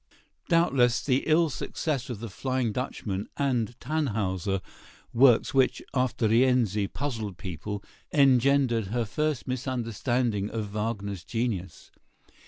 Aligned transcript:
]Doubtless, 0.49 1.03
the 1.05 1.27
ill 1.27 1.51
success 1.51 2.09
of 2.09 2.21
"The 2.21 2.29
Flying 2.31 2.71
Dutchman" 2.71 3.29
and 3.37 3.79
"Tannhäuser," 3.79 4.59
works 5.13 5.53
which, 5.53 5.79
after 5.93 6.27
"Rienzi," 6.27 6.87
puzzled 6.87 7.37
people, 7.37 7.83
engendered 8.11 8.87
her 8.87 9.05
first 9.05 9.47
misunderstanding 9.47 10.49
of 10.49 10.71
Wagner's 10.73 11.23
genius. 11.23 11.91